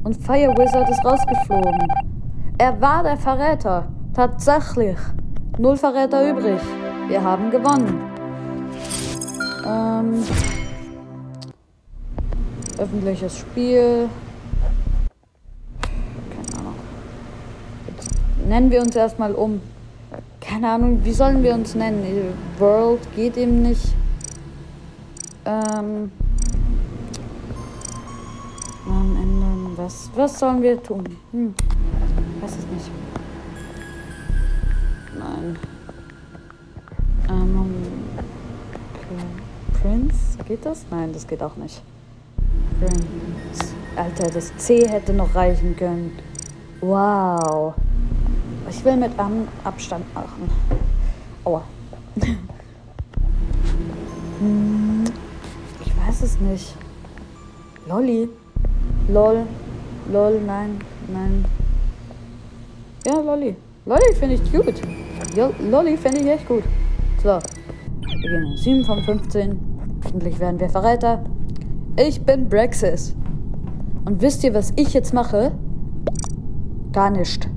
Und 0.03 0.17
Fire 0.17 0.53
Wizard 0.57 0.89
ist 0.89 1.03
rausgeflogen. 1.03 1.87
Er 2.57 2.79
war 2.79 3.03
der 3.03 3.17
Verräter. 3.17 3.87
Tatsächlich. 4.13 4.97
Null 5.57 5.77
Verräter 5.77 6.29
übrig. 6.29 6.61
Wir 7.07 7.23
haben 7.23 7.49
gewonnen. 7.49 7.99
Ähm, 9.65 10.23
öffentliches 12.77 13.39
Spiel. 13.39 14.09
Keine 15.81 16.59
Ahnung. 16.59 16.75
Jetzt 17.87 18.09
nennen 18.53 18.69
wir 18.69 18.81
uns 18.81 18.95
erstmal 18.95 19.33
um. 19.33 19.61
Keine 20.39 20.69
Ahnung, 20.69 20.99
wie 21.03 21.11
sollen 21.11 21.41
wir 21.41 21.55
uns 21.55 21.73
nennen? 21.73 22.35
World 22.59 22.99
geht 23.15 23.35
eben 23.35 23.63
nicht. 23.63 23.95
Ähm. 25.43 26.11
Namen 28.87 29.15
ändern. 29.15 29.73
Was, 29.75 30.11
was 30.15 30.37
sollen 30.37 30.61
wir 30.61 30.81
tun? 30.83 31.03
Hm. 31.31 31.55
Weiß 32.41 32.51
es 32.51 32.67
nicht. 32.67 32.91
Nein. 35.17 35.57
Ähm, 37.29 37.75
Prince? 39.81 40.37
Geht 40.47 40.63
das? 40.63 40.85
Nein, 40.91 41.11
das 41.11 41.25
geht 41.25 41.41
auch 41.41 41.55
nicht. 41.55 41.81
Prince. 42.79 43.73
Alter, 43.95 44.29
das 44.29 44.55
C 44.57 44.87
hätte 44.87 45.13
noch 45.13 45.33
reichen 45.33 45.75
können. 45.75 46.11
Wow. 46.81 47.73
Ich 48.69 48.83
will 48.85 48.97
mit 48.97 49.17
Am 49.17 49.47
Abstand 49.63 50.13
machen. 50.13 50.49
Aua. 51.43 51.63
Hm, 54.39 55.03
ich 55.85 55.91
weiß 55.97 56.23
es 56.23 56.39
nicht. 56.39 56.75
Lolli. 57.87 58.29
Lol. 59.07 59.45
Lol, 60.11 60.41
nein, 60.45 60.79
nein. 61.07 61.45
Ja, 63.05 63.19
Lolli. 63.21 63.55
Lolli 63.85 64.13
finde 64.13 64.35
ich 64.35 64.51
gut. 64.51 64.81
Lolli 65.69 65.97
finde 65.97 66.19
ich 66.19 66.27
echt 66.27 66.47
gut. 66.47 66.63
So. 67.21 67.39
Wir 68.01 68.39
gehen 68.39 68.57
7 68.57 68.85
von 68.85 69.03
15. 69.03 69.59
Hoffentlich 70.03 70.39
werden 70.39 70.59
wir 70.59 70.69
Verräter. 70.69 71.23
Ich 71.97 72.21
bin 72.21 72.49
Brexis. 72.49 73.15
Und 74.05 74.21
wisst 74.21 74.43
ihr, 74.43 74.53
was 74.53 74.73
ich 74.75 74.93
jetzt 74.93 75.13
mache? 75.13 75.51
Gar 76.91 77.11
nicht. 77.11 77.47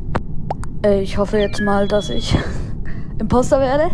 Äh, 0.87 1.03
ich 1.03 1.19
hoffe 1.19 1.39
jetzt 1.39 1.61
mal, 1.61 1.89
dass 1.89 2.11
ich 2.11 2.37
Imposter 3.19 3.59
werde. 3.61 3.91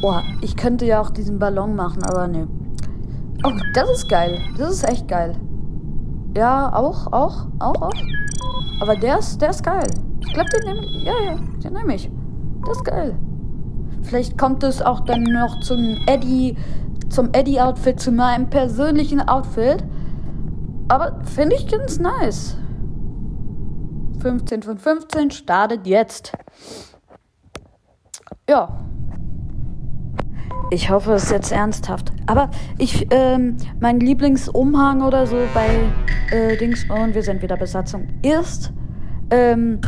Boah, 0.00 0.24
ich 0.40 0.56
könnte 0.56 0.84
ja 0.84 1.00
auch 1.00 1.10
diesen 1.10 1.38
Ballon 1.38 1.76
machen, 1.76 2.02
aber 2.02 2.26
ne. 2.26 2.48
Oh, 3.44 3.52
das 3.74 3.90
ist 3.90 4.08
geil. 4.08 4.40
Das 4.58 4.70
ist 4.70 4.88
echt 4.88 5.06
geil. 5.06 5.36
Ja, 6.36 6.74
auch, 6.74 7.12
auch, 7.12 7.46
auch, 7.60 7.80
auch. 7.80 7.92
Aber 8.80 8.96
der 8.96 9.18
ist, 9.18 9.40
der 9.40 9.50
ist 9.50 9.62
geil. 9.62 9.88
Ich 10.20 10.32
glaube, 10.34 10.50
den 10.50 10.64
nehme 10.64 10.80
ich. 10.80 11.04
Ja, 11.04 11.12
ja, 11.24 11.36
den 11.62 11.72
nehme 11.72 11.94
ich. 11.94 12.10
Das 12.66 12.78
ist 12.78 12.84
geil. 12.84 13.14
Vielleicht 14.02 14.36
kommt 14.36 14.64
es 14.64 14.82
auch 14.82 15.00
dann 15.00 15.22
noch 15.22 15.60
zum 15.60 15.98
Eddie, 16.06 16.56
zum 17.08 17.28
Eddie-Outfit, 17.32 18.00
zu 18.00 18.10
meinem 18.10 18.50
persönlichen 18.50 19.20
Outfit. 19.28 19.84
Aber 20.88 21.20
finde 21.24 21.54
ich 21.54 21.68
ganz 21.68 22.00
nice. 22.00 22.56
15 24.22 24.62
von 24.62 24.78
15 24.78 25.30
startet 25.32 25.86
jetzt. 25.86 26.32
Ja. 28.48 28.78
Ich 30.70 30.90
hoffe, 30.90 31.14
es 31.14 31.24
ist 31.24 31.32
jetzt 31.32 31.52
ernsthaft. 31.52 32.12
Aber 32.26 32.50
ich, 32.78 33.08
ähm, 33.10 33.56
mein 33.80 33.98
Lieblingsumhang 34.00 35.02
oder 35.02 35.26
so 35.26 35.36
bei 35.52 35.68
äh, 36.30 36.56
Dings, 36.56 36.86
und 36.88 37.14
wir 37.14 37.22
sind 37.22 37.42
wieder 37.42 37.56
Besatzung, 37.56 38.08
ist 38.22 38.72
ähm, 39.30 39.80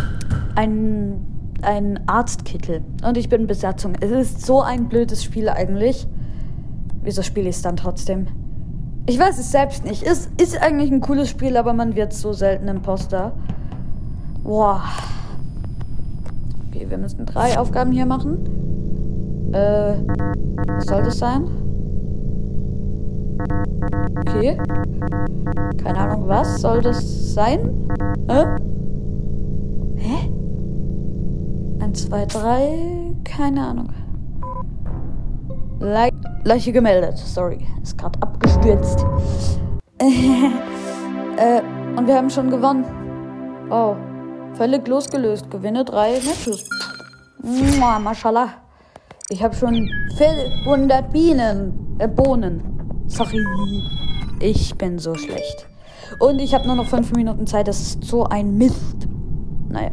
ein, 0.57 1.25
ein 1.63 2.01
Arztkittel. 2.09 2.83
Und 3.07 3.17
ich 3.17 3.29
bin 3.29 3.47
Besatzung. 3.47 3.95
Es 4.01 4.11
ist 4.11 4.45
so 4.45 4.61
ein 4.61 4.89
blödes 4.89 5.23
Spiel 5.23 5.49
eigentlich. 5.49 6.09
Wieso 7.03 7.23
spiele 7.23 7.49
ich 7.49 7.57
es 7.57 7.63
dann 7.63 7.77
trotzdem? 7.77 8.27
Ich 9.07 9.19
weiß 9.19 9.39
es 9.39 9.53
selbst 9.53 9.85
nicht. 9.85 10.03
Es 10.03 10.29
ist 10.41 10.61
eigentlich 10.61 10.91
ein 10.91 11.01
cooles 11.01 11.29
Spiel, 11.29 11.57
aber 11.57 11.73
man 11.73 11.95
wird 11.95 12.13
so 12.13 12.33
selten 12.33 12.69
Imposter. 12.69 13.33
Boah. 14.45 14.83
Okay, 16.69 16.87
wir 16.89 16.99
müssen 16.99 17.25
drei 17.25 17.59
Aufgaben 17.59 17.93
hier 17.93 18.05
machen. 18.05 18.45
Äh, 19.53 19.95
was 20.69 20.85
soll 20.85 21.03
das 21.03 21.19
sein? 21.19 21.49
Okay. 24.21 24.59
Keine 25.83 25.99
Ahnung, 25.99 26.29
was 26.29 26.61
soll 26.61 26.83
das 26.83 27.35
sein? 27.35 27.89
Hä? 28.29 28.45
Hä? 29.97 30.31
Eins, 31.83 32.05
zwei, 32.05 32.27
drei. 32.27 33.15
Keine 33.25 33.67
Ahnung. 33.67 33.89
Le 35.81 36.11
Leiche 36.45 36.73
gemeldet. 36.73 37.17
Sorry. 37.17 37.67
Ist 37.83 37.97
gerade 37.97 38.21
abgestürzt. 38.21 39.07
äh, 39.99 41.63
und 41.97 42.07
wir 42.07 42.17
haben 42.17 42.29
schon 42.29 42.51
gewonnen. 42.51 42.85
Oh. 43.71 43.97
Völlig 44.57 44.87
losgelöst. 44.87 45.51
Gewinne 45.51 45.85
drei 45.85 46.13
Matches. 46.13 46.69
Mua, 47.43 47.99
mashallah. 47.99 48.51
Ich 49.29 49.43
habe 49.43 49.55
schon 49.55 49.89
400 50.17 51.13
Bienen. 51.13 51.97
Äh, 51.99 52.07
Bohnen. 52.07 52.63
Sorry. 53.09 53.45
Ich 54.41 54.77
bin 54.77 54.99
so 54.99 55.15
schlecht. 55.15 55.67
Und 56.21 56.39
ich 56.39 56.55
habe 56.55 56.67
nur 56.67 56.77
noch 56.77 56.87
fünf 56.87 57.13
Minuten 57.13 57.49
Zeit. 57.49 57.67
Das 57.67 57.81
ist 57.81 58.05
so 58.05 58.25
ein 58.25 58.57
Mist. 58.57 59.09
Naja. 59.69 59.91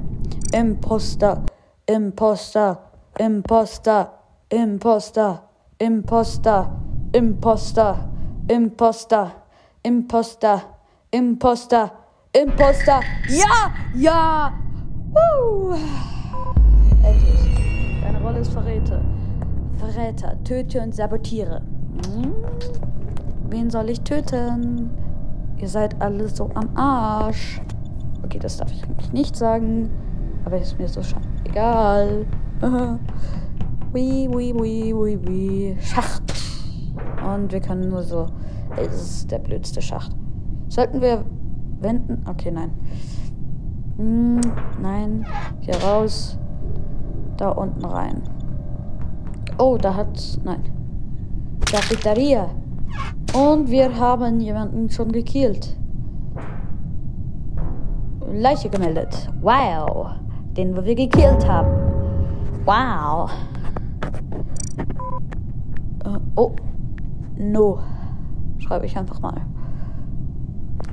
Imposter. 0.53 1.43
Imposter. 1.87 2.91
Imposter. 3.17 4.13
Imposter. 4.49 5.43
Imposter. 5.79 6.69
Imposter. 7.11 8.09
Imposter. 8.47 8.47
Imposter. 8.47 9.31
Imposter. 9.83 10.61
Imposter. 11.11 11.91
Ja! 13.27 13.73
Ja! 13.93 14.53
Woo! 15.11 15.73
Endlich. 17.03 18.01
Deine 18.01 18.21
Rolle 18.21 18.39
ist 18.39 18.53
Verräter. 18.53 19.01
Verräter. 19.75 20.41
Töte 20.45 20.79
und 20.79 20.95
sabotiere. 20.95 21.61
Hm? 22.13 22.33
Wen 23.49 23.69
soll 23.69 23.89
ich 23.89 23.99
töten? 24.01 24.89
Ihr 25.57 25.67
seid 25.67 26.01
alle 26.01 26.29
so 26.29 26.49
am 26.53 26.69
Arsch. 26.77 27.61
Okay, 28.23 28.39
das 28.39 28.55
darf 28.55 28.71
ich 28.71 28.81
eigentlich 28.85 29.11
nicht 29.11 29.35
sagen. 29.35 29.89
Aber 30.45 30.57
ist 30.57 30.79
mir 30.79 30.87
so 30.87 31.01
egal. 31.43 32.25
Wie, 33.93 34.29
wie, 34.29 34.55
wie, 34.55 34.95
wie, 34.95 35.27
wie. 35.27 35.77
Schacht. 35.81 36.23
Und 37.27 37.51
wir 37.51 37.59
können 37.59 37.89
nur 37.89 38.03
so. 38.03 38.27
Es 38.77 38.93
ist 39.01 39.31
der 39.31 39.39
blödste 39.39 39.81
Schacht. 39.81 40.15
Sollten 40.69 41.01
wir 41.01 41.25
wenden? 41.81 42.23
Okay, 42.27 42.51
nein. 42.51 42.71
Hm, 43.97 44.41
nein. 44.81 45.25
Hier 45.59 45.75
raus. 45.75 46.37
Da 47.37 47.49
unten 47.49 47.85
rein. 47.85 48.21
Oh, 49.57 49.77
da 49.77 49.95
hat's. 49.95 50.39
Nein. 50.43 50.63
Cafeteria. 51.65 52.49
Und 53.33 53.69
wir 53.69 53.97
haben 53.99 54.39
jemanden 54.39 54.89
schon 54.89 55.11
gekillt. 55.11 55.77
Leiche 58.31 58.69
gemeldet. 58.69 59.29
Wow. 59.41 60.11
Den 60.55 60.75
wir 60.75 60.95
gekillt 60.95 61.47
haben. 61.47 61.69
Wow. 62.65 63.29
Uh, 66.05 66.19
oh. 66.35 66.51
No. 67.37 67.79
Schreibe 68.59 68.85
ich 68.85 68.97
einfach 68.97 69.19
mal. 69.21 69.41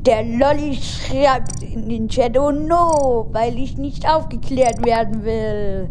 Der 0.08 0.24
Lolli 0.24 0.74
schreibt 0.74 1.62
in 1.62 1.86
den 1.86 2.08
Chat, 2.08 2.38
oh 2.38 2.50
no, 2.50 3.28
weil 3.30 3.58
ich 3.58 3.76
nicht 3.76 4.08
aufgeklärt 4.08 4.82
werden 4.82 5.22
will. 5.22 5.90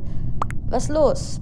Was 0.72 0.90
los? 0.90 1.40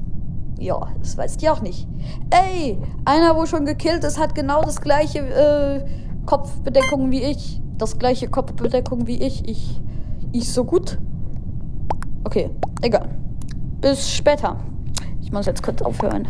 Ja, 0.59 0.89
das 0.99 1.17
weiß 1.17 1.37
ich 1.39 1.49
auch 1.49 1.61
nicht. 1.61 1.87
Ey, 2.31 2.77
einer, 3.05 3.33
wo 3.37 3.45
schon 3.45 3.65
gekillt 3.65 4.03
ist, 4.03 4.19
hat 4.19 4.35
genau 4.35 4.61
das 4.61 4.81
gleiche 4.81 5.19
äh, 5.19 5.85
Kopfbedeckung 6.25 7.11
wie 7.11 7.23
ich. 7.23 7.61
Das 7.77 7.97
gleiche 7.97 8.27
Kopfbedeckung 8.27 9.07
wie 9.07 9.23
ich. 9.23 9.47
Ich, 9.47 9.79
ich 10.33 10.51
so 10.51 10.65
gut. 10.65 10.97
Okay, 12.25 12.49
egal. 12.81 13.07
Bis 13.79 14.11
später. 14.11 14.57
Ich 15.21 15.31
muss 15.31 15.45
jetzt 15.45 15.63
kurz 15.63 15.81
aufhören. 15.81 16.27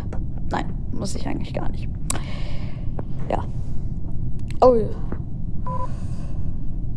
Nein, 0.52 0.72
muss 0.92 1.16
ich 1.16 1.26
eigentlich 1.26 1.52
gar 1.52 1.68
nicht. 1.70 1.88
Ja. 3.28 3.44
Oh. 4.60 4.76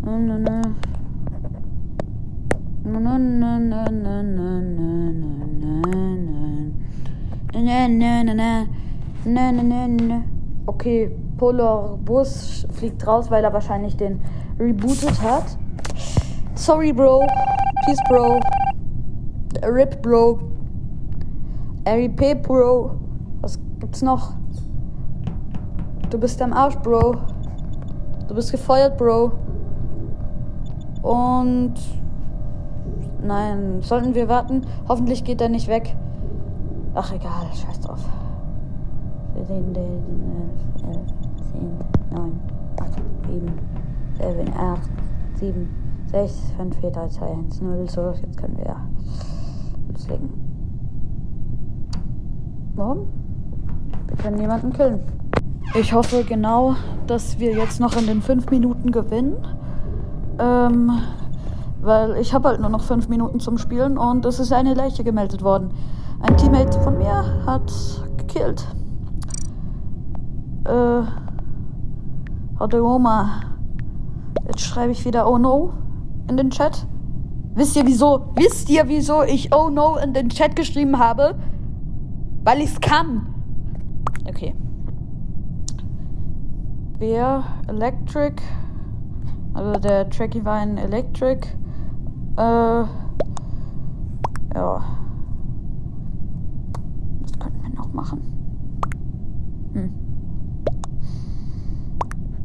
Na. 0.10 0.62
Okay, 10.65 11.12
Polar 11.38 11.98
Bus 11.98 12.65
fliegt 12.72 13.06
raus, 13.06 13.30
weil 13.30 13.43
er 13.43 13.54
wahrscheinlich 13.54 13.95
den 13.98 14.19
rebootet 14.60 15.22
hat. 15.22 15.58
Sorry, 16.56 16.91
Bro. 16.91 17.22
Peace, 17.86 18.00
Bro. 18.10 18.39
RIP, 19.63 20.02
Bro. 20.02 20.39
RIP, 21.88 22.41
Bro. 22.41 22.95
Was 23.41 23.60
gibt's 23.80 24.02
noch? 24.02 24.34
Du 26.10 26.17
bist 26.17 26.41
am 26.41 26.54
Arsch, 26.54 26.78
Bro. 26.80 27.15
Du 28.28 28.34
bist 28.34 28.52
gefeuert, 28.52 28.98
Bro. 28.98 29.34
Und 31.01 31.75
nein, 33.23 33.81
sollten 33.81 34.15
wir 34.15 34.27
warten? 34.27 34.63
Hoffentlich 34.88 35.23
geht 35.23 35.41
er 35.41 35.49
nicht 35.49 35.67
weg. 35.67 35.95
Ach 36.93 37.13
egal, 37.13 37.47
scheiß 37.53 37.79
drauf. 37.81 38.03
10, 39.47 39.71
9, 42.12 42.39
8, 42.79 42.91
7, 43.27 43.51
7, 44.19 44.53
8, 44.53 44.81
7, 45.35 45.69
6, 46.12 46.51
5, 46.57 46.77
4, 46.77 46.91
3, 46.91 47.07
2, 47.07 47.25
1, 47.25 47.62
0. 47.62 47.89
So, 47.89 48.12
jetzt 48.21 48.38
können 48.38 48.57
wir 48.57 48.75
loslegen. 49.91 50.29
Warum? 52.75 53.07
Wir 54.07 54.17
können 54.17 54.39
jemanden 54.39 54.73
killen. 54.73 54.99
Ich 55.75 55.93
hoffe 55.93 56.23
genau, 56.23 56.75
dass 57.07 57.39
wir 57.39 57.53
jetzt 57.53 57.79
noch 57.79 57.95
in 57.95 58.07
den 58.07 58.21
fünf 58.21 58.49
Minuten 58.49 58.91
gewinnen. 58.91 59.35
Ähm, 60.39 60.91
weil 61.82 62.17
ich 62.17 62.34
habe 62.34 62.49
halt 62.49 62.60
nur 62.60 62.69
noch 62.69 62.82
fünf 62.82 63.08
Minuten 63.10 63.39
zum 63.39 63.58
Spielen 63.58 63.97
und 63.97 64.25
es 64.25 64.39
ist 64.39 64.52
eine 64.52 64.73
Leiche 64.73 65.04
gemeldet 65.04 65.43
worden. 65.43 65.71
Ein 66.21 66.36
Teammate 66.38 66.80
von 66.82 66.97
mir 66.97 67.45
hat 67.45 67.71
gekillt. 68.17 68.67
Äh, 70.65 71.02
Hatte 72.60 72.84
Oma. 72.84 73.41
Jetzt 74.47 74.62
schreibe 74.62 74.91
ich 74.91 75.06
wieder 75.06 75.30
Oh 75.30 75.38
no 75.38 75.73
in 76.28 76.36
den 76.36 76.49
Chat. 76.49 76.86
Wisst 77.56 77.75
ihr 77.78 77.86
wieso? 77.86 78.32
Wisst 78.36 78.69
ihr 78.69 78.88
wieso 78.88 79.23
ich 79.23 79.54
Oh 79.54 79.69
no 79.69 79.95
in 79.95 80.13
den 80.13 80.30
Chat 80.30 80.56
geschrieben 80.56 80.99
habe? 80.99 81.36
Weil 82.43 82.60
ich 82.60 82.71
es 82.71 82.82
kann. 82.82 83.34
Okay. 84.28 84.56
Wer 86.97 87.43
Electric, 87.67 88.41
also 89.60 89.78
der 89.78 90.10
Tracky 90.10 90.45
war 90.45 90.54
ein 90.54 90.78
Electric, 90.78 91.45
äh, 92.38 92.41
ja. 92.41 92.88
Was 97.19 97.39
könnten 97.39 97.62
wir 97.63 97.69
noch 97.76 97.91
machen? 97.91 98.22
Hm. 99.74 99.93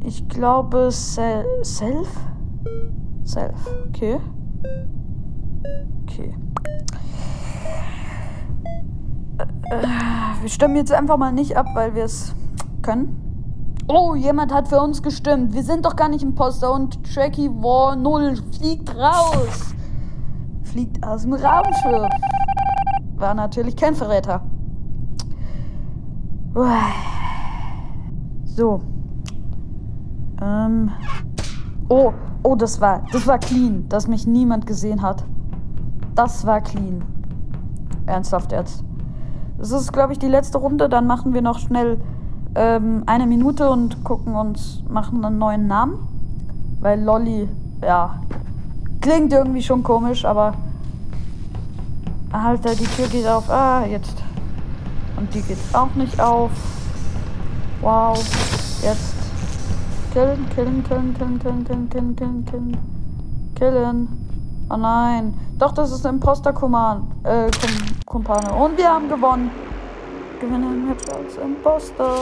Ich 0.03 0.27
glaube 0.27 0.91
Sel 0.91 1.45
Self? 1.63 2.19
Self, 3.23 3.69
okay. 3.87 4.19
Okay. 6.03 6.35
Äh, 9.69 9.87
wir 10.41 10.49
stimmen 10.49 10.75
jetzt 10.75 10.91
einfach 10.91 11.17
mal 11.17 11.31
nicht 11.31 11.55
ab, 11.55 11.67
weil 11.75 11.95
wir 11.95 12.03
es 12.03 12.35
können. 12.81 13.24
Oh, 13.87 14.15
jemand 14.15 14.51
hat 14.51 14.67
für 14.67 14.81
uns 14.81 15.03
gestimmt. 15.03 15.53
Wir 15.53 15.63
sind 15.63 15.85
doch 15.85 15.95
gar 15.95 16.09
nicht 16.09 16.23
Imposter 16.23 16.73
und 16.73 17.13
Tracky 17.13 17.49
War 17.49 17.95
0 17.95 18.35
fliegt 18.57 18.95
raus. 18.95 19.75
Fliegt 20.63 21.05
aus 21.05 21.21
dem 21.21 21.33
Raumschiff. 21.33 22.09
War 23.17 23.35
natürlich 23.35 23.75
kein 23.75 23.93
Verräter. 23.93 24.41
So. 28.45 28.81
Ähm. 30.41 30.91
Oh, 31.87 32.11
oh, 32.41 32.55
das 32.55 32.81
war, 32.81 33.03
das 33.11 33.27
war 33.27 33.37
clean, 33.37 33.87
dass 33.87 34.07
mich 34.07 34.25
niemand 34.25 34.65
gesehen 34.65 35.03
hat. 35.03 35.23
Das 36.15 36.45
war 36.47 36.61
clean. 36.61 37.03
Ernsthaft 38.07 38.51
jetzt. 38.51 38.83
Das 39.59 39.71
ist, 39.71 39.93
glaube 39.93 40.13
ich, 40.13 40.19
die 40.19 40.27
letzte 40.27 40.57
Runde. 40.57 40.89
Dann 40.89 41.05
machen 41.05 41.33
wir 41.35 41.43
noch 41.43 41.59
schnell 41.59 41.99
ähm, 42.55 43.03
eine 43.05 43.27
Minute 43.27 43.69
und 43.69 44.03
gucken 44.03 44.35
uns, 44.35 44.83
machen 44.89 45.23
einen 45.23 45.37
neuen 45.37 45.67
Namen. 45.67 46.07
Weil 46.79 47.01
Lolly, 47.01 47.49
ja, 47.83 48.21
klingt 49.01 49.33
irgendwie 49.33 49.61
schon 49.61 49.83
komisch, 49.83 50.25
aber. 50.25 50.53
Alter, 52.31 52.75
die 52.75 52.85
Tür 52.85 53.07
geht 53.07 53.27
auf. 53.27 53.49
Ah, 53.49 53.85
jetzt. 53.85 54.15
Und 55.17 55.33
die 55.33 55.41
geht 55.41 55.57
auch 55.73 55.93
nicht 55.95 56.19
auf. 56.19 56.51
Wow. 57.81 58.17
Jetzt. 58.83 59.15
Killen, 60.11 60.49
killen, 60.53 60.83
killen, 60.83 61.13
killen, 61.13 61.39
killen, 61.39 61.65
killen, 61.65 61.89
killen, 61.89 62.15
killen, 62.15 62.45
killen. 62.45 62.77
Killen. 63.55 64.07
Oh 64.69 64.77
nein. 64.77 65.33
Doch, 65.57 65.71
das 65.71 65.91
ist 65.91 66.05
ein 66.05 66.15
Imposter-Kumpane. 66.15 67.01
Äh, 67.23 67.51
Kumpane. 68.05 68.51
Und 68.53 68.77
wir 68.77 68.89
haben 68.89 69.07
gewonnen. 69.07 69.49
Gewinnen 70.45 70.89
jetzt 70.89 71.09
als 71.09 71.37
Imposter. 71.37 72.17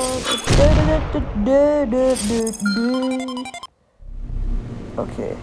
Okay. 4.96 5.36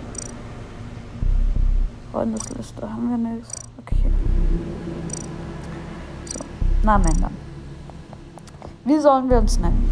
Freundesliste 2.11 2.91
haben 2.91 3.11
wir 3.11 3.19
nichts. 3.19 3.53
Okay. 3.79 4.11
So. 6.25 6.39
Namen 6.83 7.05
ändern. 7.05 7.37
Wie 8.85 8.99
sollen 8.99 9.29
wir 9.29 9.39
uns 9.39 9.59
nennen? 9.59 9.91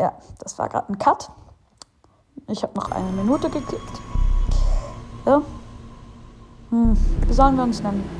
Ja, 0.00 0.12
das 0.38 0.56
war 0.60 0.68
gerade 0.68 0.92
ein 0.92 0.98
Cut. 0.98 1.28
Ich 2.46 2.62
habe 2.62 2.74
noch 2.76 2.92
eine 2.92 3.10
Minute 3.10 3.50
geklickt. 3.50 4.00
Ja. 5.26 5.42
Hm, 6.70 6.96
wie 7.26 7.32
sollen 7.32 7.56
wir 7.56 7.64
uns 7.64 7.82
nennen? 7.82 8.19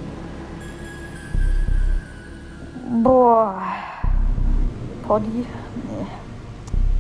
Boah. 2.90 3.62
Poddy? 5.07 5.46
Nee. 5.87 6.07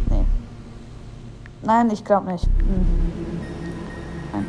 Nee. 0.08 0.24
Nein, 1.62 1.90
ich 1.90 2.04
glaube 2.04 2.30
nicht. 2.30 2.46
Hm. 2.46 2.86
Nein. 4.32 4.46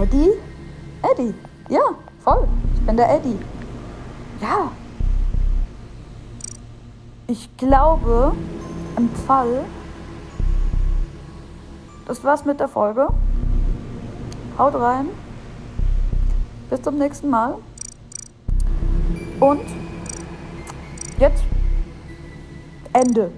Eddie? 0.00 0.30
Eddie. 1.02 1.34
Ja, 1.68 1.80
voll. 2.22 2.46
Ich 2.74 2.86
bin 2.86 2.96
der 2.96 3.16
Eddie. 3.16 3.36
Ja. 4.40 4.70
Ich 7.26 7.56
glaube, 7.56 8.32
im 8.96 9.10
Fall. 9.10 9.64
Das 12.06 12.22
war's 12.22 12.44
mit 12.44 12.60
der 12.60 12.68
Folge. 12.68 13.08
Haut 14.56 14.74
rein. 14.76 15.08
Bis 16.70 16.80
zum 16.80 16.96
nächsten 16.96 17.28
Mal. 17.28 17.56
Und 19.40 19.87
jetzt 21.18 21.42
Ende. 22.92 23.30